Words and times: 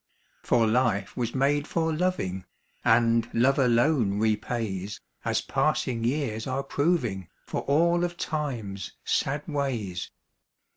For 0.41 0.65
life 0.65 1.15
was 1.15 1.35
made 1.35 1.67
for 1.67 1.93
loving, 1.93 2.45
and 2.83 3.29
love 3.35 3.59
alone 3.59 4.17
repays, 4.17 4.99
As 5.23 5.41
passing 5.41 6.03
years 6.03 6.47
are 6.47 6.63
proving, 6.63 7.27
for 7.45 7.61
all 7.67 8.03
of 8.03 8.17
Time's 8.17 8.93
sad 9.05 9.47
ways. 9.47 10.09